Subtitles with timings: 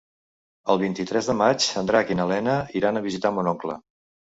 [0.75, 3.83] El vint-i-tres de maig en Drac i na Lena iran a visitar mon oncle.